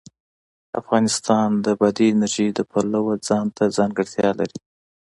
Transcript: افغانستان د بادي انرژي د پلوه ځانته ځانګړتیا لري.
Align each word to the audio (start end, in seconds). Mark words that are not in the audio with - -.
افغانستان 0.79 1.47
د 1.65 1.67
بادي 1.79 2.07
انرژي 2.13 2.47
د 2.53 2.59
پلوه 2.71 3.13
ځانته 3.27 3.63
ځانګړتیا 3.77 4.29
لري. 4.39 4.59